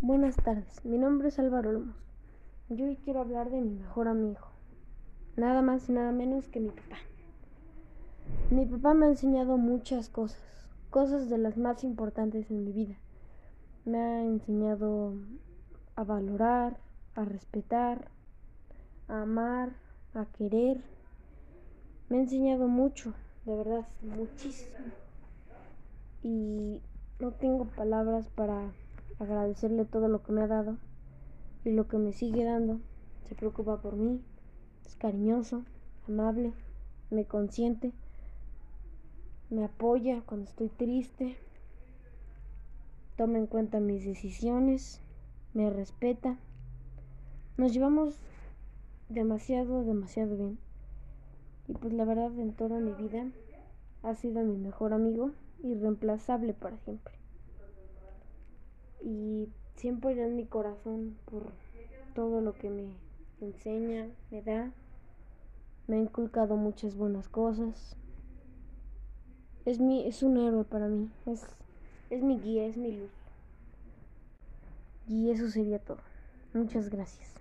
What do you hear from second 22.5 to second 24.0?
mucho, de verdad,